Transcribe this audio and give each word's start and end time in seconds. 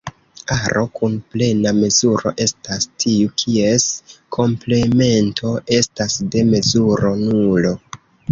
Aro 0.53 0.81
kun 0.99 1.17
plena 1.33 1.73
mezuro 1.81 2.31
estas 2.45 2.87
tiu 3.03 3.27
kies 3.43 3.85
komplemento 4.39 5.53
estas 5.81 6.17
de 6.37 6.45
mezuro 6.55 7.15
nulo. 7.27 7.77